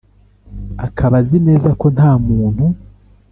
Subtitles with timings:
[0.85, 2.65] Akaba azi neza ko nta muntu